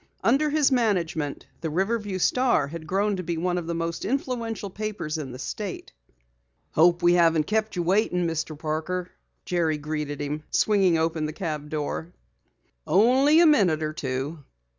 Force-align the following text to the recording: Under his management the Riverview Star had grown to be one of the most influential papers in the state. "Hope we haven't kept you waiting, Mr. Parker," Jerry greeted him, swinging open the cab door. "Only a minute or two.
Under 0.23 0.49
his 0.49 0.71
management 0.71 1.45
the 1.59 1.69
Riverview 1.69 2.17
Star 2.17 2.65
had 2.69 2.87
grown 2.87 3.15
to 3.17 3.21
be 3.23 3.37
one 3.37 3.59
of 3.59 3.67
the 3.67 3.75
most 3.75 4.03
influential 4.03 4.71
papers 4.71 5.19
in 5.19 5.31
the 5.31 5.37
state. 5.37 5.93
"Hope 6.71 7.03
we 7.03 7.13
haven't 7.13 7.45
kept 7.45 7.75
you 7.75 7.83
waiting, 7.83 8.25
Mr. 8.25 8.57
Parker," 8.57 9.11
Jerry 9.45 9.77
greeted 9.77 10.19
him, 10.19 10.41
swinging 10.49 10.97
open 10.97 11.27
the 11.27 11.33
cab 11.33 11.69
door. 11.69 12.13
"Only 12.87 13.41
a 13.41 13.45
minute 13.45 13.83
or 13.83 13.93
two. 13.93 14.39